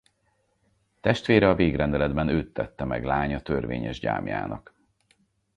[1.01, 4.73] Testvére a végrendeletben őt tette meg lánya törvényes gyámjának.